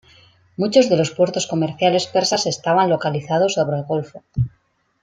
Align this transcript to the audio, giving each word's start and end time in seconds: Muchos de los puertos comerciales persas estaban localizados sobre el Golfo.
Muchos 0.57 0.89
de 0.89 0.97
los 0.97 1.11
puertos 1.11 1.45
comerciales 1.45 2.07
persas 2.07 2.47
estaban 2.47 2.89
localizados 2.89 3.53
sobre 3.53 3.77
el 3.77 3.83
Golfo. 3.83 4.23